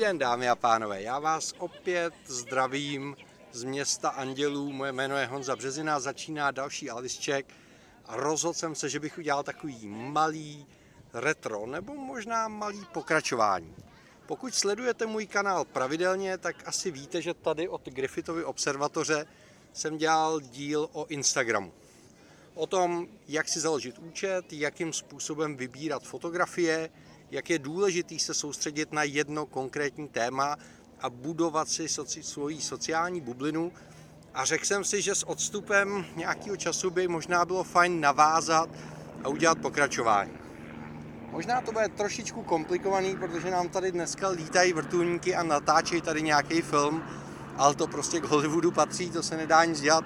den, 0.00 0.18
dámy 0.18 0.48
a 0.48 0.54
pánové. 0.54 1.02
Já 1.02 1.18
vás 1.18 1.54
opět 1.58 2.14
zdravím 2.26 3.16
z 3.52 3.64
města 3.64 4.08
Andělů. 4.08 4.72
Moje 4.72 4.92
jméno 4.92 5.16
je 5.16 5.26
Honza 5.26 5.56
Březina, 5.56 6.00
začíná 6.00 6.50
další 6.50 6.90
Alisček 6.90 7.46
a 8.06 8.16
rozhodl 8.16 8.54
jsem 8.54 8.74
se, 8.74 8.88
že 8.88 9.00
bych 9.00 9.18
udělal 9.18 9.42
takový 9.42 9.86
malý 9.86 10.66
retro 11.12 11.66
nebo 11.66 11.94
možná 11.94 12.48
malý 12.48 12.86
pokračování. 12.92 13.74
Pokud 14.26 14.54
sledujete 14.54 15.06
můj 15.06 15.26
kanál 15.26 15.64
pravidelně, 15.64 16.38
tak 16.38 16.56
asi 16.66 16.90
víte, 16.90 17.22
že 17.22 17.34
tady 17.34 17.68
od 17.68 17.88
Griffithovy 17.88 18.44
observatoře 18.44 19.26
jsem 19.72 19.98
dělal 19.98 20.40
díl 20.40 20.88
o 20.92 21.06
Instagramu. 21.06 21.72
O 22.54 22.66
tom, 22.66 23.08
jak 23.28 23.48
si 23.48 23.60
založit 23.60 23.98
účet, 23.98 24.52
jakým 24.52 24.92
způsobem 24.92 25.56
vybírat 25.56 26.02
fotografie, 26.02 26.90
jak 27.30 27.50
je 27.50 27.58
důležitý 27.58 28.18
se 28.18 28.34
soustředit 28.34 28.92
na 28.92 29.02
jedno 29.02 29.46
konkrétní 29.46 30.08
téma 30.08 30.56
a 31.00 31.10
budovat 31.10 31.68
si 31.68 31.88
soci, 31.88 32.22
svoji 32.22 32.60
sociální 32.60 33.20
bublinu. 33.20 33.72
A 34.34 34.44
řekl 34.44 34.64
jsem 34.64 34.84
si, 34.84 35.02
že 35.02 35.14
s 35.14 35.28
odstupem 35.28 36.06
nějakého 36.16 36.56
času 36.56 36.90
by 36.90 37.08
možná 37.08 37.44
bylo 37.44 37.64
fajn 37.64 38.00
navázat 38.00 38.70
a 39.24 39.28
udělat 39.28 39.58
pokračování. 39.58 40.32
Možná 41.30 41.60
to 41.60 41.72
bude 41.72 41.88
trošičku 41.88 42.42
komplikovaný, 42.42 43.16
protože 43.16 43.50
nám 43.50 43.68
tady 43.68 43.92
dneska 43.92 44.28
lítají 44.28 44.72
vrtulníky 44.72 45.34
a 45.34 45.42
natáčejí 45.42 46.02
tady 46.02 46.22
nějaký 46.22 46.62
film, 46.62 47.02
ale 47.56 47.74
to 47.74 47.86
prostě 47.86 48.20
k 48.20 48.24
Hollywoodu 48.24 48.70
patří, 48.70 49.10
to 49.10 49.22
se 49.22 49.36
nedá 49.36 49.64
nic 49.64 49.80
dělat. 49.80 50.04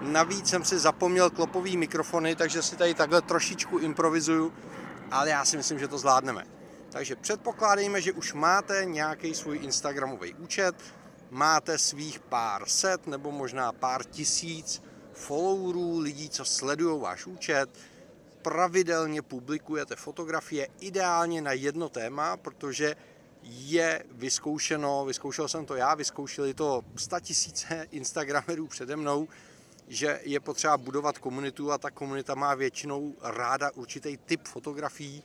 Navíc 0.00 0.48
jsem 0.48 0.64
si 0.64 0.78
zapomněl 0.78 1.30
klopový 1.30 1.76
mikrofony, 1.76 2.36
takže 2.36 2.62
si 2.62 2.76
tady 2.76 2.94
takhle 2.94 3.22
trošičku 3.22 3.78
improvizuju, 3.78 4.52
ale 5.10 5.30
já 5.30 5.44
si 5.44 5.56
myslím, 5.56 5.78
že 5.78 5.88
to 5.88 5.98
zvládneme. 5.98 6.59
Takže 6.90 7.16
předpokládejme, 7.16 8.00
že 8.00 8.12
už 8.12 8.32
máte 8.32 8.84
nějaký 8.84 9.34
svůj 9.34 9.58
Instagramový 9.62 10.34
účet, 10.34 10.74
máte 11.30 11.78
svých 11.78 12.20
pár 12.20 12.68
set 12.68 13.06
nebo 13.06 13.30
možná 13.32 13.72
pár 13.72 14.04
tisíc 14.04 14.82
followerů, 15.12 15.98
lidí, 15.98 16.28
co 16.28 16.44
sledují 16.44 17.00
váš 17.00 17.26
účet, 17.26 17.70
pravidelně 18.42 19.22
publikujete 19.22 19.96
fotografie 19.96 20.68
ideálně 20.80 21.42
na 21.42 21.52
jedno 21.52 21.88
téma, 21.88 22.36
protože 22.36 22.96
je 23.42 24.04
vyzkoušeno, 24.10 25.04
vyzkoušel 25.04 25.48
jsem 25.48 25.66
to 25.66 25.74
já, 25.74 25.94
vyzkoušeli 25.94 26.54
to 26.54 26.82
100 26.96 27.20
tisíce 27.20 27.86
Instagramerů 27.90 28.66
přede 28.66 28.96
mnou, 28.96 29.28
že 29.88 30.20
je 30.22 30.40
potřeba 30.40 30.76
budovat 30.76 31.18
komunitu 31.18 31.72
a 31.72 31.78
ta 31.78 31.90
komunita 31.90 32.34
má 32.34 32.54
většinou 32.54 33.14
ráda 33.22 33.70
určitý 33.74 34.16
typ 34.16 34.48
fotografií, 34.48 35.22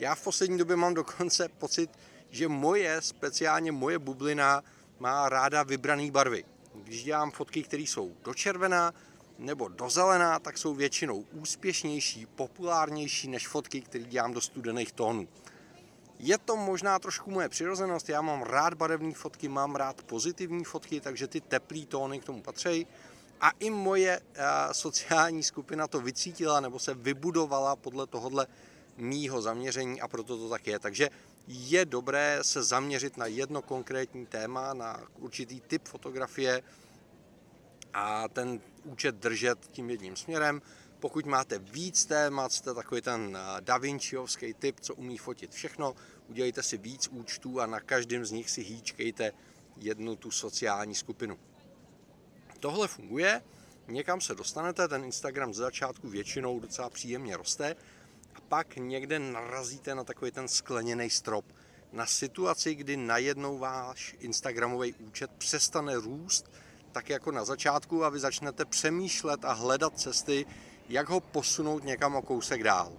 já 0.00 0.14
v 0.14 0.24
poslední 0.24 0.58
době 0.58 0.76
mám 0.76 0.94
dokonce 0.94 1.48
pocit, 1.48 1.90
že 2.30 2.48
moje, 2.48 3.02
speciálně 3.02 3.72
moje 3.72 3.98
bublina, 3.98 4.62
má 4.98 5.28
ráda 5.28 5.62
vybrané 5.62 6.10
barvy. 6.10 6.44
Když 6.74 7.04
dělám 7.04 7.30
fotky, 7.30 7.62
které 7.62 7.82
jsou 7.82 8.16
do 8.24 8.34
červená 8.34 8.94
nebo 9.38 9.68
do 9.68 9.90
zelená, 9.90 10.38
tak 10.38 10.58
jsou 10.58 10.74
většinou 10.74 11.24
úspěšnější, 11.32 12.26
populárnější 12.26 13.28
než 13.28 13.48
fotky, 13.48 13.80
které 13.80 14.04
dělám 14.04 14.32
do 14.32 14.40
studených 14.40 14.92
tónů. 14.92 15.28
Je 16.18 16.38
to 16.38 16.56
možná 16.56 16.98
trošku 16.98 17.30
moje 17.30 17.48
přirozenost, 17.48 18.08
já 18.08 18.20
mám 18.20 18.42
rád 18.42 18.74
barevné 18.74 19.14
fotky, 19.14 19.48
mám 19.48 19.76
rád 19.76 20.02
pozitivní 20.02 20.64
fotky, 20.64 21.00
takže 21.00 21.26
ty 21.26 21.40
teplé 21.40 21.80
tóny 21.88 22.20
k 22.20 22.24
tomu 22.24 22.42
patří. 22.42 22.86
A 23.40 23.50
i 23.50 23.70
moje 23.70 24.20
uh, 24.20 24.44
sociální 24.72 25.42
skupina 25.42 25.86
to 25.86 26.00
vycítila 26.00 26.60
nebo 26.60 26.78
se 26.78 26.94
vybudovala 26.94 27.76
podle 27.76 28.06
tohohle 28.06 28.46
mýho 28.96 29.42
zaměření 29.42 30.00
a 30.00 30.08
proto 30.08 30.38
to 30.38 30.48
tak 30.48 30.66
je. 30.66 30.78
Takže 30.78 31.10
je 31.48 31.84
dobré 31.84 32.38
se 32.42 32.62
zaměřit 32.62 33.16
na 33.16 33.26
jedno 33.26 33.62
konkrétní 33.62 34.26
téma, 34.26 34.74
na 34.74 35.02
určitý 35.18 35.60
typ 35.60 35.88
fotografie 35.88 36.62
a 37.94 38.28
ten 38.28 38.60
účet 38.84 39.14
držet 39.14 39.58
tím 39.72 39.90
jedním 39.90 40.16
směrem. 40.16 40.62
Pokud 41.00 41.26
máte 41.26 41.58
víc 41.58 42.04
témat, 42.04 42.52
jste 42.52 42.74
takový 42.74 43.00
ten 43.00 43.38
eh, 43.40 43.60
Da 43.60 43.78
Vinciovský 43.78 44.54
typ, 44.54 44.80
co 44.80 44.94
umí 44.94 45.18
fotit 45.18 45.52
všechno, 45.52 45.94
udělejte 46.28 46.62
si 46.62 46.76
víc 46.78 47.08
účtů 47.08 47.60
a 47.60 47.66
na 47.66 47.80
každém 47.80 48.24
z 48.24 48.30
nich 48.30 48.50
si 48.50 48.62
hýčkejte 48.62 49.32
jednu 49.76 50.16
tu 50.16 50.30
sociální 50.30 50.94
skupinu. 50.94 51.38
Tohle 52.60 52.88
funguje, 52.88 53.42
někam 53.88 54.20
se 54.20 54.34
dostanete, 54.34 54.88
ten 54.88 55.04
Instagram 55.04 55.54
z 55.54 55.56
začátku 55.56 56.08
většinou 56.08 56.60
docela 56.60 56.90
příjemně 56.90 57.36
roste, 57.36 57.76
pak 58.48 58.76
někde 58.76 59.18
narazíte 59.18 59.94
na 59.94 60.04
takový 60.04 60.30
ten 60.30 60.48
skleněný 60.48 61.10
strop. 61.10 61.44
Na 61.92 62.06
situaci, 62.06 62.74
kdy 62.74 62.96
najednou 62.96 63.58
váš 63.58 64.16
Instagramový 64.20 64.94
účet 64.94 65.30
přestane 65.38 65.96
růst, 65.96 66.50
tak 66.92 67.10
jako 67.10 67.32
na 67.32 67.44
začátku 67.44 68.04
a 68.04 68.08
vy 68.08 68.18
začnete 68.18 68.64
přemýšlet 68.64 69.44
a 69.44 69.52
hledat 69.52 69.98
cesty, 69.98 70.46
jak 70.88 71.08
ho 71.08 71.20
posunout 71.20 71.84
někam 71.84 72.16
o 72.16 72.22
kousek 72.22 72.62
dál. 72.62 72.92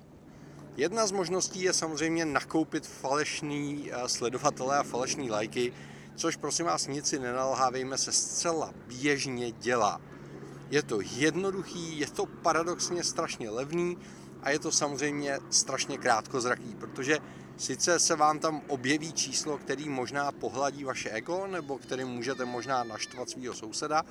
Jedna 0.78 1.08
z 1.08 1.12
možností 1.12 1.62
je 1.62 1.74
samozřejmě 1.74 2.26
nakoupit 2.26 2.88
falešný 2.88 3.92
eh, 3.92 4.10
sledovatele 4.10 4.78
a 4.78 4.84
falešný 4.84 5.32
lajky, 5.32 5.74
což 6.16 6.36
prosím 6.36 6.66
vás 6.66 6.88
nic 6.88 7.08
si 7.08 7.20
nenalhávejme, 7.20 7.98
se 7.98 8.12
zcela 8.12 8.74
běžně 8.88 9.52
dělá. 9.52 10.02
Je 10.70 10.84
to 10.84 11.00
jednoduchý, 11.02 12.00
je 12.00 12.08
to 12.08 12.26
paradoxně 12.26 13.04
strašně 13.04 13.50
levný, 13.50 13.98
a 14.46 14.50
je 14.50 14.60
to 14.60 14.72
samozřejmě 14.72 15.40
strašně 15.50 15.98
krátkozraký, 15.98 16.76
protože 16.80 17.18
sice 17.58 18.00
se 18.00 18.16
vám 18.16 18.40
tam 18.40 18.62
objeví 18.68 19.14
číslo, 19.14 19.58
který 19.58 19.90
možná 19.90 20.32
pohladí 20.32 20.84
vaše 20.84 21.10
ego, 21.10 21.48
nebo 21.48 21.78
který 21.78 22.04
můžete 22.04 22.46
možná 22.46 22.84
naštvat 22.84 23.30
svého 23.30 23.54
souseda, 23.54 24.04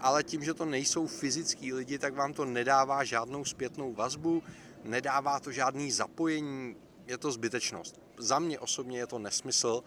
ale 0.00 0.24
tím, 0.24 0.44
že 0.44 0.54
to 0.54 0.64
nejsou 0.64 1.06
fyzický 1.06 1.72
lidi, 1.72 1.98
tak 1.98 2.14
vám 2.14 2.32
to 2.32 2.44
nedává 2.44 3.04
žádnou 3.04 3.44
zpětnou 3.44 3.92
vazbu, 3.92 4.42
nedává 4.84 5.40
to 5.40 5.52
žádný 5.52 5.92
zapojení, 5.92 6.76
je 7.06 7.18
to 7.18 7.32
zbytečnost. 7.32 8.00
Za 8.18 8.38
mě 8.38 8.58
osobně 8.58 8.98
je 8.98 9.06
to 9.06 9.18
nesmysl 9.18 9.82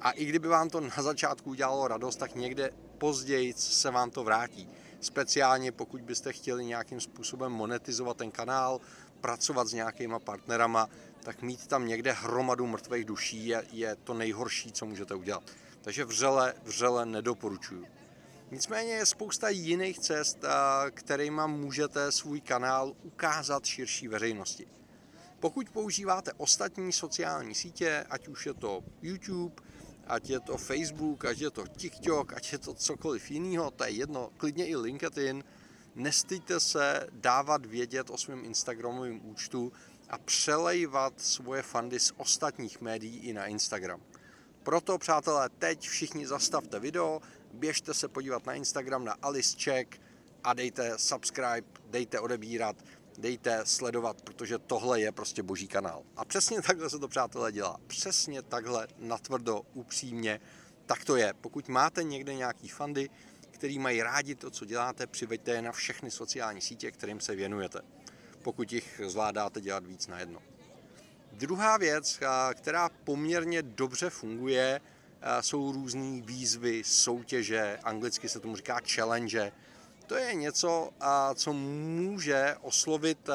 a 0.00 0.10
i 0.10 0.24
kdyby 0.24 0.48
vám 0.48 0.70
to 0.70 0.80
na 0.80 1.02
začátku 1.02 1.50
udělalo 1.50 1.88
radost, 1.88 2.16
tak 2.16 2.34
někde 2.34 2.70
později 2.98 3.52
se 3.56 3.90
vám 3.90 4.10
to 4.10 4.24
vrátí. 4.24 4.68
Speciálně 5.00 5.72
pokud 5.72 6.00
byste 6.00 6.32
chtěli 6.32 6.64
nějakým 6.64 7.00
způsobem 7.00 7.52
monetizovat 7.52 8.16
ten 8.16 8.30
kanál, 8.30 8.80
pracovat 9.20 9.68
s 9.68 9.72
nějakýma 9.72 10.18
partnerama, 10.18 10.88
tak 11.22 11.42
mít 11.42 11.66
tam 11.66 11.86
někde 11.86 12.12
hromadu 12.12 12.66
mrtvých 12.66 13.04
duší 13.04 13.46
je, 13.46 13.64
je 13.72 13.96
to 13.96 14.14
nejhorší, 14.14 14.72
co 14.72 14.86
můžete 14.86 15.14
udělat. 15.14 15.42
Takže 15.82 16.04
vřele, 16.04 16.54
vřele 16.62 17.06
nedoporučuju. 17.06 17.86
Nicméně 18.50 18.92
je 18.92 19.06
spousta 19.06 19.48
jiných 19.48 19.98
cest, 19.98 20.38
kterými 20.90 21.42
můžete 21.46 22.12
svůj 22.12 22.40
kanál 22.40 22.94
ukázat 23.02 23.64
širší 23.64 24.08
veřejnosti. 24.08 24.66
Pokud 25.40 25.70
používáte 25.70 26.32
ostatní 26.36 26.92
sociální 26.92 27.54
sítě, 27.54 28.04
ať 28.10 28.28
už 28.28 28.46
je 28.46 28.54
to 28.54 28.82
YouTube, 29.02 29.62
ať 30.06 30.30
je 30.30 30.40
to 30.40 30.56
Facebook, 30.56 31.24
ať 31.24 31.40
je 31.40 31.50
to 31.50 31.66
TikTok, 31.66 32.32
ať 32.32 32.52
je 32.52 32.58
to 32.58 32.74
cokoliv 32.74 33.30
jiného, 33.30 33.70
to 33.70 33.84
je 33.84 33.90
jedno, 33.90 34.30
klidně 34.36 34.66
i 34.66 34.76
LinkedIn, 34.76 35.44
Nestýte 35.94 36.60
se 36.60 37.06
dávat 37.12 37.66
vědět 37.66 38.10
o 38.10 38.18
svém 38.18 38.44
Instagramovém 38.44 39.20
účtu 39.26 39.72
a 40.10 40.18
přelejvat 40.18 41.20
svoje 41.20 41.62
fandy 41.62 42.00
z 42.00 42.12
ostatních 42.16 42.80
médií 42.80 43.18
i 43.18 43.32
na 43.32 43.46
Instagram. 43.46 44.00
Proto, 44.62 44.98
přátelé, 44.98 45.48
teď 45.48 45.88
všichni 45.88 46.26
zastavte 46.26 46.78
video, 46.78 47.20
běžte 47.52 47.94
se 47.94 48.08
podívat 48.08 48.46
na 48.46 48.54
Instagram 48.54 49.04
na 49.04 49.16
Alice 49.22 49.56
Check 49.58 50.00
a 50.44 50.54
dejte 50.54 50.98
subscribe, 50.98 51.62
dejte 51.90 52.20
odebírat, 52.20 52.76
dejte 53.18 53.60
sledovat, 53.64 54.22
protože 54.22 54.58
tohle 54.58 55.00
je 55.00 55.12
prostě 55.12 55.42
boží 55.42 55.68
kanál. 55.68 56.02
A 56.16 56.24
přesně 56.24 56.62
takhle 56.62 56.90
se 56.90 56.98
to, 56.98 57.08
přátelé, 57.08 57.52
dělá. 57.52 57.76
Přesně 57.86 58.42
takhle, 58.42 58.88
natvrdo, 58.98 59.62
upřímně, 59.74 60.40
tak 60.86 61.04
to 61.04 61.16
je. 61.16 61.34
Pokud 61.40 61.68
máte 61.68 62.02
někde 62.02 62.34
nějaký 62.34 62.68
fandy, 62.68 63.10
který 63.60 63.78
mají 63.78 64.02
rádi 64.02 64.34
to, 64.34 64.50
co 64.50 64.64
děláte, 64.64 65.06
přiveďte 65.06 65.50
je 65.50 65.62
na 65.62 65.72
všechny 65.72 66.10
sociální 66.10 66.60
sítě, 66.60 66.90
kterým 66.90 67.20
se 67.20 67.34
věnujete, 67.34 67.80
pokud 68.42 68.72
jich 68.72 69.00
zvládáte 69.06 69.60
dělat 69.60 69.86
víc 69.86 70.06
na 70.06 70.18
jedno. 70.18 70.42
Druhá 71.32 71.76
věc, 71.76 72.20
která 72.54 72.88
poměrně 72.88 73.62
dobře 73.62 74.10
funguje, 74.10 74.80
jsou 75.40 75.72
různé 75.72 76.20
výzvy, 76.20 76.82
soutěže, 76.84 77.78
anglicky 77.84 78.28
se 78.28 78.40
tomu 78.40 78.56
říká 78.56 78.80
challenge. 78.94 79.52
To 80.06 80.14
je 80.14 80.34
něco, 80.34 80.90
co 81.34 81.52
může 81.52 82.56
oslovit 82.60 83.28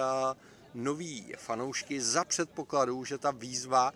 nový 0.74 1.34
fanoušky 1.38 2.02
za 2.02 2.26
předpokladu, 2.26 3.06
že 3.06 3.18
ta 3.18 3.32
výzva 3.32 3.94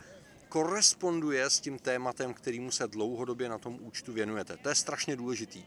koresponduje 0.49 1.49
s 1.49 1.59
tím 1.59 1.79
tématem, 1.79 2.33
kterýmu 2.33 2.71
se 2.71 2.87
dlouhodobě 2.87 3.49
na 3.49 3.57
tom 3.57 3.77
účtu 3.81 4.13
věnujete. 4.13 4.57
To 4.57 4.69
je 4.69 4.75
strašně 4.75 5.15
důležitý. 5.15 5.63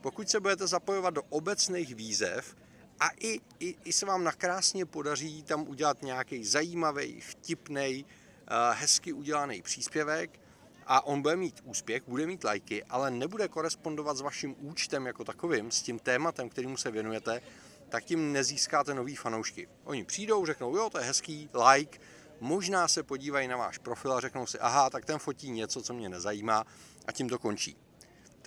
Pokud 0.00 0.30
se 0.30 0.40
budete 0.40 0.66
zapojovat 0.66 1.14
do 1.14 1.22
obecných 1.22 1.94
výzev 1.94 2.56
a 3.00 3.08
i, 3.20 3.40
i, 3.60 3.76
i 3.84 3.92
se 3.92 4.06
vám 4.06 4.24
nakrásně 4.24 4.86
podaří 4.86 5.42
tam 5.42 5.68
udělat 5.68 6.02
nějaký 6.02 6.44
zajímavý, 6.44 7.20
vtipný, 7.20 8.06
eh, 8.06 8.74
hezky 8.74 9.12
udělaný 9.12 9.62
příspěvek 9.62 10.40
a 10.86 11.06
on 11.06 11.22
bude 11.22 11.36
mít 11.36 11.60
úspěch, 11.64 12.02
bude 12.06 12.26
mít 12.26 12.44
lajky, 12.44 12.84
ale 12.84 13.10
nebude 13.10 13.48
korespondovat 13.48 14.16
s 14.16 14.20
vaším 14.20 14.56
účtem 14.60 15.06
jako 15.06 15.24
takovým, 15.24 15.70
s 15.70 15.82
tím 15.82 15.98
tématem, 15.98 16.48
kterému 16.48 16.76
se 16.76 16.90
věnujete, 16.90 17.40
tak 17.88 18.04
tím 18.04 18.32
nezískáte 18.32 18.94
nový 18.94 19.16
fanoušky. 19.16 19.68
Oni 19.84 20.04
přijdou, 20.04 20.46
řeknou, 20.46 20.76
jo, 20.76 20.90
to 20.90 20.98
je 20.98 21.04
hezký, 21.04 21.48
like, 21.72 21.98
možná 22.40 22.88
se 22.88 23.02
podívají 23.02 23.48
na 23.48 23.56
váš 23.56 23.78
profil 23.78 24.12
a 24.12 24.20
řeknou 24.20 24.46
si, 24.46 24.58
aha, 24.58 24.90
tak 24.90 25.04
ten 25.04 25.18
fotí 25.18 25.50
něco, 25.50 25.82
co 25.82 25.94
mě 25.94 26.08
nezajímá 26.08 26.64
a 27.06 27.12
tím 27.12 27.28
to 27.28 27.38
končí. 27.38 27.76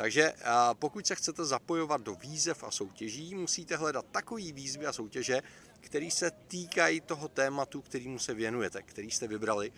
Takže 0.02 0.34
pokud 0.74 1.08
se 1.08 1.16
chcete 1.16 1.46
zapojovat 1.46 2.02
do 2.02 2.16
výzev 2.16 2.64
a 2.64 2.72
soutěží, 2.72 3.36
musíte 3.36 3.76
hledat 3.76 4.06
takový 4.12 4.54
výzvy 4.54 4.86
a 4.86 4.94
soutěže, 4.94 5.42
které 5.80 6.12
se 6.12 6.32
týkají 6.32 7.02
toho 7.02 7.28
tématu, 7.28 7.82
kterýmu 7.82 8.20
se 8.20 8.34
věnujete, 8.34 8.82
který 8.82 9.12
jste 9.12 9.28
vybrali. 9.28 9.72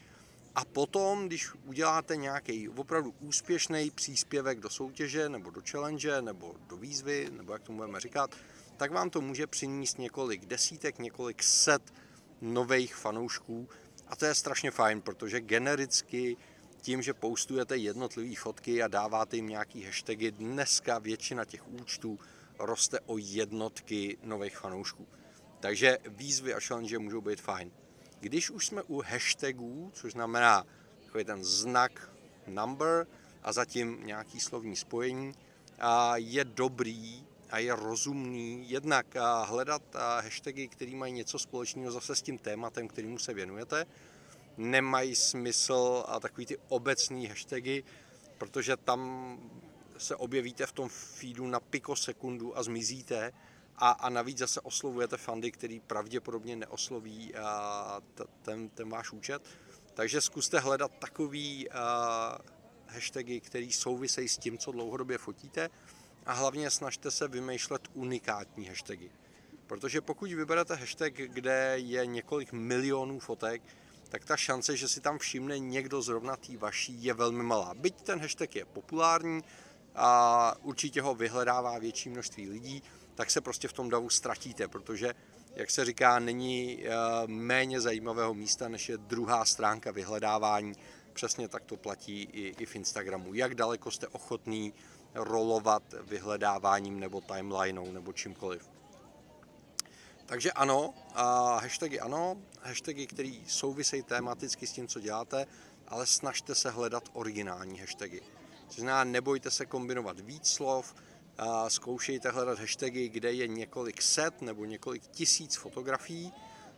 A 0.55 0.65
potom, 0.65 1.27
když 1.27 1.49
uděláte 1.65 2.15
nějaký 2.15 2.69
opravdu 2.69 3.13
úspěšný 3.19 3.91
příspěvek 3.91 4.59
do 4.59 4.69
soutěže, 4.69 5.29
nebo 5.29 5.49
do 5.49 5.61
challenge, 5.71 6.21
nebo 6.21 6.55
do 6.67 6.77
výzvy, 6.77 7.27
nebo 7.31 7.53
jak 7.53 7.63
to 7.63 7.71
budeme 7.71 7.99
říkat, 7.99 8.35
tak 8.77 8.91
vám 8.91 9.09
to 9.09 9.21
může 9.21 9.47
přinést 9.47 9.99
několik 9.99 10.45
desítek, 10.45 10.99
několik 10.99 11.43
set 11.43 11.93
nových 12.41 12.95
fanoušků. 12.95 13.69
A 14.07 14.15
to 14.15 14.25
je 14.25 14.35
strašně 14.35 14.71
fajn, 14.71 15.01
protože 15.01 15.41
genericky 15.41 16.37
tím, 16.83 17.01
že 17.01 17.13
postujete 17.13 17.77
jednotlivé 17.77 18.35
fotky 18.35 18.83
a 18.83 18.87
dáváte 18.87 19.35
jim 19.35 19.47
nějaký 19.47 19.83
hashtagy, 19.83 20.31
dneska 20.31 20.99
většina 20.99 21.45
těch 21.45 21.67
účtů 21.67 22.19
roste 22.59 22.99
o 22.99 23.17
jednotky 23.17 24.17
nových 24.23 24.57
fanoušků. 24.57 25.07
Takže 25.59 25.97
výzvy 26.07 26.53
a 26.53 26.59
challenge 26.59 26.99
můžou 26.99 27.21
být 27.21 27.41
fajn. 27.41 27.71
Když 28.19 28.49
už 28.49 28.67
jsme 28.67 28.83
u 28.83 29.01
hashtagů, 29.01 29.91
což 29.93 30.11
znamená 30.11 30.65
takový 31.05 31.23
ten 31.23 31.43
znak 31.43 32.11
number 32.47 33.07
a 33.43 33.53
zatím 33.53 33.99
nějaký 34.05 34.39
slovní 34.39 34.75
spojení, 34.75 35.33
je 36.15 36.43
dobrý 36.43 37.23
a 37.49 37.59
je 37.59 37.75
rozumný 37.75 38.69
jednak 38.69 39.15
hledat 39.43 39.81
hashtagy, 40.21 40.67
které 40.67 40.91
mají 40.91 41.13
něco 41.13 41.39
společného 41.39 41.91
zase 41.91 42.15
s 42.15 42.21
tím 42.21 42.37
tématem, 42.37 42.87
kterému 42.87 43.19
se 43.19 43.33
věnujete. 43.33 43.85
Nemají 44.57 45.15
smysl 45.15 46.03
a 46.07 46.19
takový 46.19 46.45
ty 46.45 46.57
obecný 46.67 47.27
hashtagy, 47.27 47.83
protože 48.37 48.77
tam 48.77 49.39
se 49.97 50.15
objevíte 50.15 50.65
v 50.65 50.71
tom 50.71 50.89
feedu 50.89 51.47
na 51.47 51.59
pikosekundu 51.59 52.57
a 52.57 52.63
zmizíte 52.63 53.31
a, 53.77 53.89
a 53.91 54.09
navíc 54.09 54.37
zase 54.37 54.61
oslovujete 54.61 55.17
fandy, 55.17 55.51
který 55.51 55.79
pravděpodobně 55.79 56.55
neosloví 56.55 57.35
a, 57.35 58.01
ten, 58.41 58.69
ten 58.69 58.89
váš 58.89 59.11
účet. 59.11 59.41
Takže 59.93 60.21
zkuste 60.21 60.59
hledat 60.59 60.91
takový 60.99 61.69
a, 61.69 62.37
hashtagy, 62.87 63.39
který 63.39 63.71
souvisejí 63.71 64.29
s 64.29 64.37
tím, 64.37 64.57
co 64.57 64.71
dlouhodobě 64.71 65.17
fotíte 65.17 65.69
a 66.25 66.33
hlavně 66.33 66.69
snažte 66.69 67.11
se 67.11 67.27
vymýšlet 67.27 67.81
unikátní 67.93 68.65
hashtagy. 68.65 69.11
Protože 69.67 70.01
pokud 70.01 70.31
vyberete 70.31 70.75
hashtag, 70.75 71.13
kde 71.13 71.73
je 71.75 72.05
několik 72.05 72.51
milionů 72.51 73.19
fotek, 73.19 73.61
tak 74.13 74.25
ta 74.25 74.37
šance, 74.37 74.77
že 74.77 74.87
si 74.87 75.01
tam 75.01 75.17
všimne 75.17 75.59
někdo 75.59 76.01
zrovna 76.01 76.35
tý 76.35 76.57
vaší, 76.57 77.03
je 77.03 77.13
velmi 77.13 77.43
malá. 77.43 77.73
Byť 77.73 78.01
ten 78.01 78.19
hashtag 78.19 78.55
je 78.55 78.65
populární 78.65 79.43
a 79.95 80.53
určitě 80.61 81.01
ho 81.01 81.15
vyhledává 81.15 81.79
větší 81.79 82.09
množství 82.09 82.49
lidí, 82.49 82.83
tak 83.15 83.31
se 83.31 83.41
prostě 83.41 83.67
v 83.67 83.73
tom 83.73 83.89
davu 83.89 84.09
ztratíte, 84.09 84.67
protože, 84.67 85.13
jak 85.55 85.71
se 85.71 85.85
říká, 85.85 86.19
není 86.19 86.85
eh, 86.85 86.91
méně 87.27 87.81
zajímavého 87.81 88.33
místa, 88.33 88.69
než 88.69 88.89
je 88.89 88.97
druhá 88.97 89.45
stránka 89.45 89.91
vyhledávání. 89.91 90.73
Přesně 91.13 91.47
tak 91.47 91.63
to 91.63 91.77
platí 91.77 92.21
i, 92.21 92.55
i 92.59 92.65
v 92.65 92.75
Instagramu. 92.75 93.33
Jak 93.33 93.55
daleko 93.55 93.91
jste 93.91 94.07
ochotný 94.07 94.73
rolovat 95.13 95.83
vyhledáváním 96.01 96.99
nebo 96.99 97.21
timelineou 97.21 97.91
nebo 97.91 98.13
čímkoliv. 98.13 98.72
Takže 100.25 100.51
ano, 100.51 100.93
a 101.13 101.57
hashtagy 101.59 101.99
ano, 101.99 102.37
hashtagy, 102.61 103.07
které 103.07 103.33
souvisejí 103.47 104.03
tematicky 104.03 104.67
s 104.67 104.71
tím, 104.71 104.87
co 104.87 104.99
děláte, 104.99 105.45
ale 105.87 106.05
snažte 106.05 106.55
se 106.55 106.69
hledat 106.69 107.09
originální 107.13 107.79
hashtagy. 107.79 108.21
To 108.67 108.73
znamená, 108.73 109.03
nebojte 109.03 109.51
se 109.51 109.65
kombinovat 109.65 110.19
víc 110.19 110.47
slov, 110.47 110.95
a 111.37 111.69
zkoušejte 111.69 112.31
hledat 112.31 112.59
hashtagy, 112.59 113.09
kde 113.09 113.33
je 113.33 113.47
několik 113.47 114.01
set 114.01 114.41
nebo 114.41 114.65
několik 114.65 115.07
tisíc 115.07 115.55
fotografií, 115.55 116.33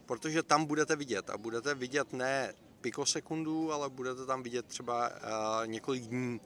protože 0.05 0.43
tam 0.43 0.65
budete 0.65 0.95
vidět 0.95 1.29
a 1.29 1.37
budete 1.37 1.75
vidět 1.75 2.13
ne 2.13 2.53
pikosekundů, 2.81 3.73
ale 3.73 3.89
budete 3.89 4.25
tam 4.25 4.43
vidět 4.43 4.65
třeba 4.65 5.11
několik 5.65 6.03
dní 6.03 6.41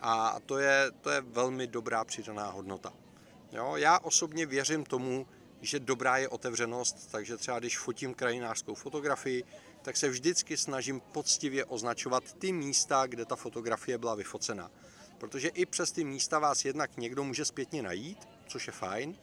a 0.00 0.40
to 0.46 0.58
je, 0.58 0.90
to 1.00 1.10
je 1.10 1.20
velmi 1.20 1.66
dobrá 1.66 2.04
přidaná 2.04 2.50
hodnota. 2.50 2.92
Jo, 3.52 3.76
já 3.76 3.98
osobně 3.98 4.46
věřím 4.46 4.84
tomu, 4.84 5.26
že 5.60 5.80
dobrá 5.80 6.16
je 6.16 6.28
otevřenost, 6.28 7.08
takže 7.10 7.36
třeba 7.36 7.58
když 7.58 7.78
fotím 7.78 8.14
krajinářskou 8.14 8.74
fotografii, 8.74 9.44
tak 9.82 9.96
se 9.96 10.08
vždycky 10.08 10.56
snažím 10.56 11.00
poctivě 11.00 11.64
označovat 11.64 12.32
ty 12.32 12.52
místa, 12.52 13.06
kde 13.06 13.24
ta 13.24 13.36
fotografie 13.36 13.98
byla 13.98 14.14
vyfocena. 14.14 14.70
Protože 15.18 15.48
i 15.48 15.66
přes 15.66 15.92
ty 15.92 16.04
místa 16.04 16.38
vás 16.38 16.64
jednak 16.64 16.96
někdo 16.96 17.24
může 17.24 17.44
zpětně 17.44 17.82
najít, 17.82 18.28
což 18.46 18.66
je 18.66 18.72
fajn, 18.72 19.16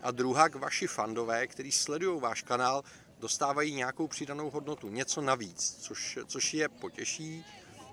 a 0.00 0.10
druhá 0.10 0.48
k 0.48 0.54
vaši 0.54 0.86
fandové, 0.86 1.46
kteří 1.46 1.72
sledují 1.72 2.20
váš 2.20 2.42
kanál, 2.42 2.84
dostávají 3.18 3.74
nějakou 3.74 4.08
přidanou 4.08 4.50
hodnotu, 4.50 4.88
něco 4.88 5.20
navíc, 5.20 5.76
což, 5.80 6.18
což 6.26 6.54
je 6.54 6.68
potěší 6.68 7.44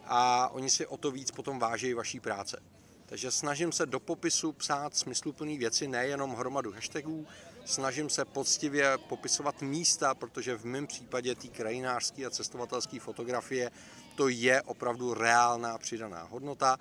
a 0.06 0.50
oni 0.50 0.70
si 0.70 0.88
o 0.88 0.98
to 0.98 1.12
víc 1.12 1.32
potom 1.32 1.60
vážejí 1.60 1.94
vaší 1.94 2.20
práce. 2.20 2.62
Takže 3.10 3.32
snažím 3.32 3.72
se 3.72 3.86
do 3.86 4.00
popisu 4.00 4.52
psát 4.52 4.96
smysluplné 4.96 5.58
věci, 5.58 5.88
nejenom 5.88 6.36
hromadu 6.36 6.72
hashtagů, 6.72 7.28
snažím 7.66 8.10
se 8.10 8.26
poctivě 8.26 8.98
popisovat 8.98 9.62
místa, 9.62 10.16
protože 10.16 10.56
v 10.56 10.66
mém 10.66 10.88
případě 10.88 11.36
té 11.36 11.48
krajinářské 11.48 12.26
a 12.26 12.30
cestovatelské 12.30 13.00
fotografie 13.00 13.72
to 14.16 14.28
je 14.28 14.62
opravdu 14.62 15.14
reálná 15.14 15.78
přidaná 15.78 16.24
hodnota 16.24 16.78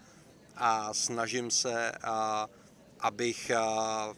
a 0.57 0.95
snažím 0.95 1.51
se, 1.51 1.93
abych 3.01 3.51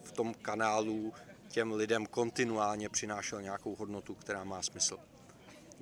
v 0.04 0.12
tom 0.12 0.34
kanálu 0.34 1.12
těm 1.48 1.72
lidem 1.72 2.06
kontinuálně 2.06 2.88
přinášel 2.88 3.42
nějakou 3.42 3.74
hodnotu, 3.74 4.14
která 4.14 4.44
má 4.44 4.62
smysl. 4.62 5.09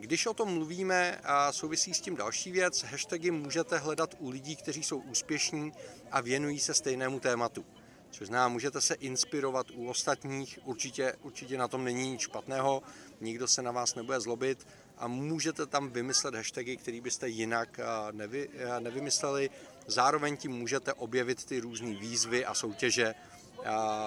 Když 0.00 0.26
o 0.26 0.34
tom 0.34 0.54
mluvíme 0.54 1.20
a 1.24 1.52
souvisí 1.52 1.94
s 1.94 2.00
tím 2.00 2.16
další 2.16 2.52
věc, 2.52 2.82
hashtagy 2.82 3.30
můžete 3.30 3.78
hledat 3.78 4.14
u 4.18 4.30
lidí, 4.30 4.56
kteří 4.56 4.82
jsou 4.82 4.98
úspěšní 4.98 5.72
a 6.10 6.20
věnují 6.20 6.60
se 6.60 6.74
stejnému 6.74 7.20
tématu. 7.20 7.64
Což 8.10 8.26
znamená, 8.26 8.48
můžete 8.48 8.80
se 8.80 8.94
inspirovat 8.94 9.66
u 9.70 9.88
ostatních, 9.88 10.58
určitě, 10.64 11.14
určitě 11.22 11.58
na 11.58 11.68
tom 11.68 11.84
není 11.84 12.10
nic 12.10 12.20
špatného, 12.20 12.82
nikdo 13.20 13.48
se 13.48 13.62
na 13.62 13.72
vás 13.72 13.94
nebude 13.94 14.20
zlobit 14.20 14.66
a 14.98 15.08
můžete 15.08 15.66
tam 15.66 15.90
vymyslet 15.90 16.34
hashtagy, 16.34 16.76
které 16.76 17.00
byste 17.00 17.28
jinak 17.28 17.80
nevy, 18.12 18.48
nevymysleli. 18.78 19.50
Zároveň 19.86 20.36
tím 20.36 20.52
můžete 20.52 20.92
objevit 20.92 21.44
ty 21.44 21.60
různé 21.60 21.94
výzvy 21.94 22.44
a 22.44 22.54
soutěže, 22.54 23.14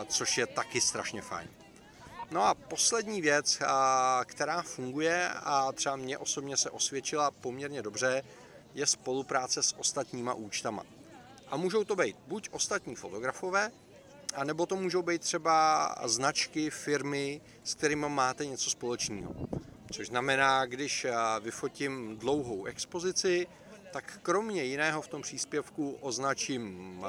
což 0.07 0.38
je 0.38 0.48
taky 0.48 0.81
strašně 0.81 1.21
fajn. 1.21 1.50
No 2.32 2.44
a 2.44 2.54
poslední 2.54 3.22
věc, 3.22 3.60
která 4.26 4.62
funguje 4.62 5.30
a 5.30 5.72
třeba 5.72 5.96
mě 5.96 6.18
osobně 6.18 6.58
se 6.58 6.70
osvědčila 6.70 7.32
poměrně 7.32 7.82
dobře, 7.82 8.24
je 8.74 8.86
spolupráce 8.86 9.64
s 9.64 9.76
ostatníma 9.78 10.34
účtama. 10.34 10.84
A 11.48 11.58
můžou 11.58 11.84
to 11.84 11.96
být 11.96 12.16
buď 12.28 12.50
ostatní 12.52 12.96
fotografové, 12.96 13.72
anebo 14.36 14.66
to 14.66 14.76
můžou 14.76 15.02
být 15.02 15.22
třeba 15.22 15.96
značky, 16.06 16.70
firmy, 16.70 17.42
s 17.64 17.74
kterými 17.76 18.10
máte 18.10 18.46
něco 18.46 18.70
společného. 18.70 19.36
Což 19.92 20.08
znamená, 20.08 20.66
když 20.66 21.08
vyfotím 21.42 22.18
dlouhou 22.18 22.66
expozici, 22.66 23.48
tak 23.94 24.20
kromě 24.22 24.64
jiného 24.64 25.02
v 25.02 25.08
tom 25.08 25.22
příspěvku 25.22 25.98
označím 26.02 27.06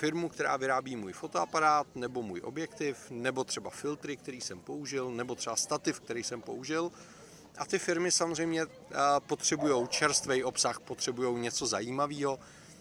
firmu, 0.00 0.28
která 0.28 0.56
vyrábí 0.56 0.96
můj 0.96 1.12
fotoaparát, 1.12 1.86
nebo 1.94 2.22
můj 2.22 2.40
objektiv, 2.44 3.10
nebo 3.10 3.44
třeba 3.44 3.70
filtry, 3.70 4.16
který 4.16 4.40
jsem 4.40 4.60
použil, 4.60 5.10
nebo 5.10 5.34
třeba 5.34 5.56
stativ, 5.56 6.00
který 6.00 6.24
jsem 6.24 6.42
použil. 6.42 6.92
A 7.58 7.64
ty 7.64 7.78
firmy 7.78 8.10
samozřejmě 8.10 8.62
potřebují 9.26 9.88
čerstvý 9.88 10.44
obsah, 10.44 10.80
potřebují 10.80 11.40
něco 11.40 11.66
zajímavého, 11.66 12.38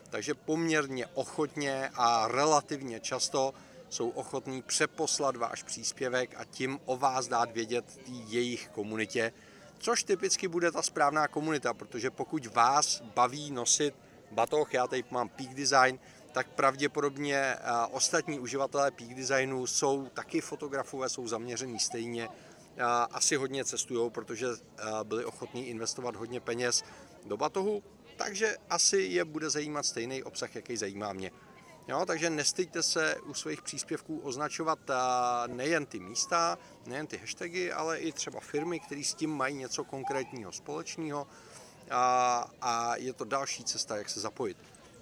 takže 0.10 0.34
poměrně 0.34 1.08
ochotně 1.08 1.90
a 1.94 2.28
relativně 2.28 3.00
často 3.00 3.54
jsou 3.90 4.10
ochotní 4.10 4.62
přeposlat 4.62 5.36
váš 5.36 5.64
příspěvek 5.64 6.36
a 6.38 6.46
tím 6.46 6.80
o 6.86 6.98
vás 6.98 7.28
dát 7.28 7.52
vědět 7.52 7.86
tý 8.06 8.34
jejich 8.34 8.70
komunitě, 8.70 9.34
což 9.78 10.04
typicky 10.04 10.48
bude 10.48 10.72
ta 10.72 10.82
správná 10.82 11.28
komunita, 11.28 11.74
protože 11.74 12.12
pokud 12.12 12.46
vás 12.46 13.02
baví 13.02 13.52
nosit 13.52 13.96
batoh, 14.32 14.74
já 14.74 14.88
tady 14.88 15.04
mám 15.12 15.30
Peak 15.30 15.54
Design, 15.54 16.00
tak 16.32 16.48
pravděpodobně 16.48 17.38
eh, 17.38 17.58
ostatní 17.92 18.40
uživatelé 18.40 18.92
Peak 18.92 19.14
Designu 19.14 19.68
jsou 19.68 20.08
taky 20.14 20.42
fotografové, 20.42 21.10
jsou 21.10 21.28
zaměření 21.28 21.80
stejně, 21.80 22.30
eh, 22.78 22.84
asi 23.12 23.36
hodně 23.36 23.66
cestují, 23.66 24.12
protože 24.12 24.48
eh, 24.48 24.84
byli 25.04 25.26
ochotní 25.26 25.68
investovat 25.68 26.16
hodně 26.16 26.40
peněz 26.40 26.84
do 27.26 27.38
batohu. 27.38 27.84
takže 28.18 28.58
asi 28.70 28.98
je 28.98 29.26
bude 29.26 29.50
zajímat 29.50 29.86
stejný 29.86 30.24
obsah, 30.24 30.56
jaký 30.56 30.78
zajímá 30.78 31.14
mě. 31.14 31.32
Jo, 31.88 32.06
takže 32.06 32.30
nestejte 32.30 32.84
se 32.84 33.16
u 33.26 33.34
svých 33.34 33.62
příspěvků 33.62 34.20
označovat 34.20 34.80
nejen 35.48 35.86
ty 35.86 36.00
místa, 36.00 36.58
nejen 36.86 37.08
ty 37.08 37.18
hashtagy, 37.18 37.72
ale 37.72 38.00
i 38.00 38.12
třeba 38.12 38.40
firmy, 38.40 38.80
které 38.80 39.04
s 39.04 39.14
tím 39.14 39.30
mají 39.30 39.56
něco 39.56 39.84
konkrétního 39.84 40.52
společného 40.52 41.28
a, 41.92 42.46
a 42.62 42.96
je 42.96 43.14
to 43.14 43.26
další 43.26 43.64
cesta, 43.64 43.98
jak 43.98 44.10
se 44.10 44.20
zapojit. 44.20 44.58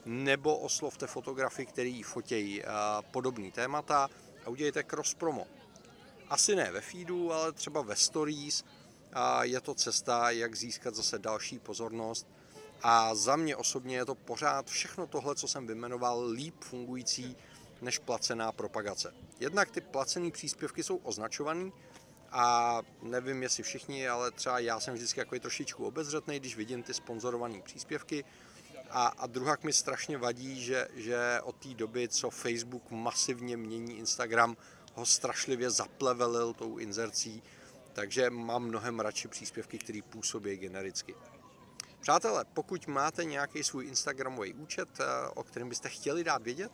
Nebo 0.08 0.58
oslovte 0.58 1.08
fotografy, 1.08 1.66
který 1.66 2.04
fotějí 2.04 2.64
podobné 3.12 3.52
témata 3.52 4.10
a 4.46 4.50
udějte 4.50 4.84
cross 4.84 5.14
promo. 5.14 5.48
Asi 6.30 6.56
ne 6.56 6.72
ve 6.72 6.82
feedu, 6.82 7.34
ale 7.34 7.52
třeba 7.52 7.82
ve 7.82 7.96
stories. 7.96 8.64
A 9.14 9.44
je 9.44 9.62
to 9.62 9.74
cesta, 9.74 10.32
jak 10.32 10.56
získat 10.56 10.96
zase 10.96 11.20
další 11.20 11.60
pozornost 11.60 12.28
a 12.82 13.16
za 13.16 13.36
mě 13.36 13.56
osobně 13.56 13.96
je 13.96 14.06
to 14.06 14.16
pořád 14.16 14.68
všechno 14.68 15.08
tohle, 15.08 15.36
co 15.36 15.48
jsem 15.48 15.68
vymenoval, 15.68 16.26
líp 16.26 16.56
fungující 16.60 17.38
než 17.82 18.00
placená 18.00 18.52
propagace. 18.52 19.14
Jednak 19.40 19.72
ty 19.72 19.82
placené 19.82 20.32
příspěvky 20.32 20.84
jsou 20.84 20.98
označované 20.98 21.72
a 22.32 22.82
nevím, 23.02 23.44
jestli 23.44 23.64
všichni, 23.64 24.08
ale 24.08 24.32
třeba 24.32 24.60
já 24.60 24.80
jsem 24.80 24.94
vždycky 24.94 25.20
jako 25.20 25.40
trošičku 25.40 25.86
obezřetný, 25.86 26.40
když 26.40 26.56
vidím 26.56 26.84
ty 26.84 26.94
sponzorované 26.94 27.62
příspěvky. 27.62 28.26
A, 28.90 29.08
a 29.08 29.28
druhá 29.28 29.58
mi 29.64 29.74
strašně 29.74 30.18
vadí, 30.18 30.64
že, 30.64 30.88
že 30.96 31.40
od 31.44 31.56
té 31.56 31.70
doby, 31.70 32.08
co 32.08 32.30
Facebook 32.30 32.92
masivně 32.92 33.58
mění 33.58 33.98
Instagram, 33.98 34.58
ho 34.94 35.06
strašlivě 35.06 35.70
zaplevelil 35.70 36.54
tou 36.54 36.78
inzercí, 36.78 37.44
takže 37.94 38.30
mám 38.30 38.64
mnohem 38.64 39.00
radši 39.00 39.28
příspěvky, 39.28 39.78
které 39.78 40.00
působí 40.10 40.58
genericky. 40.58 41.16
Přátelé, 42.00 42.46
pokud 42.54 42.88
máte 42.88 43.24
nějaký 43.24 43.64
svůj 43.64 43.86
Instagramový 43.86 44.54
účet, 44.54 44.90
eh, 45.00 45.04
o 45.36 45.44
kterém 45.44 45.70
byste 45.70 45.90
chtěli 45.90 46.24
dát 46.24 46.42
vědět, 46.44 46.72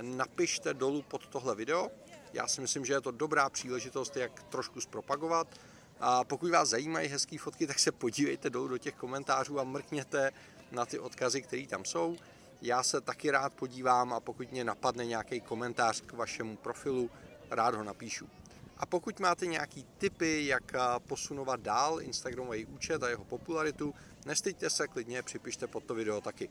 napište 0.00 0.74
dolů 0.74 1.02
pod 1.02 1.26
tohle 1.26 1.54
video. 1.54 1.90
Já 2.32 2.48
si 2.48 2.60
myslím, 2.60 2.84
že 2.84 2.92
je 2.92 3.00
to 3.00 3.10
dobrá 3.10 3.50
příležitost, 3.50 4.16
jak 4.16 4.42
trošku 4.42 4.80
zpropagovat. 4.80 5.60
A 6.00 6.24
pokud 6.24 6.50
vás 6.50 6.68
zajímají 6.68 7.08
hezké 7.08 7.38
fotky, 7.38 7.66
tak 7.66 7.78
se 7.78 7.92
podívejte 7.92 8.50
dolů 8.50 8.68
do 8.68 8.78
těch 8.78 8.94
komentářů 8.94 9.60
a 9.60 9.64
mrkněte 9.64 10.32
na 10.70 10.86
ty 10.86 10.98
odkazy, 10.98 11.42
které 11.42 11.66
tam 11.66 11.84
jsou. 11.84 12.16
Já 12.62 12.82
se 12.82 13.00
taky 13.00 13.30
rád 13.30 13.54
podívám 13.54 14.12
a 14.12 14.20
pokud 14.20 14.52
mě 14.52 14.64
napadne 14.64 15.06
nějaký 15.06 15.40
komentář 15.40 16.00
k 16.00 16.12
vašemu 16.12 16.56
profilu, 16.56 17.10
rád 17.50 17.74
ho 17.74 17.84
napíšu. 17.84 18.28
A 18.76 18.86
pokud 18.86 19.20
máte 19.20 19.46
nějaký 19.46 19.86
tipy, 19.98 20.46
jak 20.46 20.74
eh, 20.74 20.78
posunovat 21.08 21.60
dál 21.60 22.00
Instagramový 22.00 22.66
účet 22.66 23.02
a 23.02 23.08
jeho 23.08 23.24
popularitu, 23.24 23.94
nestejte 24.26 24.70
se, 24.70 24.88
klidně 24.88 25.22
připište 25.22 25.66
pod 25.66 25.84
to 25.84 25.94
video 25.94 26.20
taky. 26.20 26.50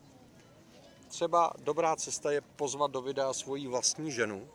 Třeba 1.07 1.53
dobrá 1.63 1.95
cesta 1.95 2.31
je 2.31 2.41
pozvat 2.41 2.91
do 2.91 3.01
videa 3.01 3.33
svoji 3.33 3.67
vlastní 3.67 4.11
ženu. 4.11 4.49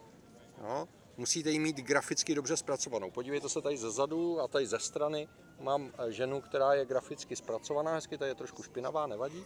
No, 0.63 0.89
musíte 1.17 1.51
ji 1.51 1.59
mít 1.59 1.77
graficky 1.77 2.35
dobře 2.35 2.57
zpracovanou. 2.57 3.11
Podívejte 3.11 3.49
se 3.49 3.63
tady 3.63 3.77
ze 3.77 3.91
zadu 3.91 4.41
a 4.41 4.49
tady 4.49 4.67
ze 4.67 4.79
strany. 4.79 5.29
Mám 5.61 5.93
eh, 5.99 6.13
ženu, 6.13 6.41
která 6.41 6.75
je 6.75 6.87
graficky 6.87 7.37
zpracovaná, 7.37 7.95
hezky 7.95 8.19
tady 8.19 8.31
je 8.31 8.35
trošku 8.35 8.63
špinavá, 8.63 9.07
nevadí. 9.07 9.45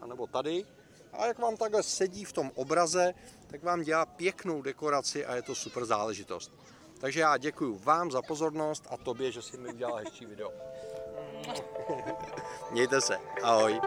A 0.00 0.06
nebo 0.06 0.26
tady. 0.26 0.64
A 1.12 1.26
jak 1.26 1.38
vám 1.38 1.56
takhle 1.56 1.82
sedí 1.82 2.24
v 2.24 2.32
tom 2.32 2.50
obraze, 2.54 3.14
tak 3.46 3.62
vám 3.62 3.82
dělá 3.82 4.06
pěknou 4.06 4.62
dekoraci 4.62 5.26
a 5.26 5.34
je 5.34 5.42
to 5.42 5.54
super 5.54 5.84
záležitost. 5.84 6.52
Takže 7.00 7.20
já 7.20 7.36
děkuji 7.36 7.78
vám 7.82 8.10
za 8.10 8.22
pozornost 8.22 8.86
a 8.90 8.96
tobě, 8.96 9.32
že 9.32 9.42
jsi 9.42 9.56
mi 9.56 9.68
udělal 9.68 9.96
hezčí 9.96 10.26
video. 10.26 10.52
Mějte 12.70 13.00
se. 13.00 13.18
Ahoj. 13.42 13.80